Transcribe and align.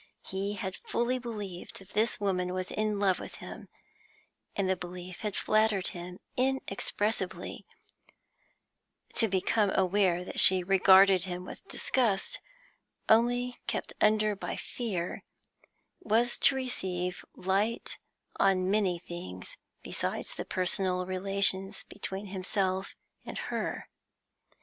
He 0.25 0.53
had 0.53 0.77
fully 0.77 1.19
believed 1.19 1.77
that 1.77 1.91
this 1.91 2.19
woman 2.19 2.55
was 2.55 2.71
in 2.71 2.97
love 2.97 3.19
with 3.19 3.35
him, 3.35 3.69
and 4.55 4.67
the 4.67 4.75
belief 4.75 5.19
had 5.19 5.35
flattered 5.35 5.89
him 5.89 6.17
inexpressibly; 6.35 7.67
to 9.13 9.27
become 9.27 9.69
aware 9.75 10.25
that 10.25 10.39
she 10.39 10.63
regarded 10.63 11.25
him 11.25 11.45
with 11.45 11.63
disgust, 11.67 12.39
only 13.09 13.57
kept 13.67 13.93
under 14.01 14.35
by 14.35 14.55
fear, 14.55 15.21
was 15.99 16.39
to 16.39 16.55
receive 16.55 17.23
light 17.35 17.99
on 18.39 18.71
many 18.71 18.97
things 18.97 19.55
besides 19.83 20.33
the 20.33 20.45
personal 20.45 21.05
relations 21.05 21.83
between 21.83 22.25
himself 22.25 22.95
and 23.23 23.37
her. 23.37 23.87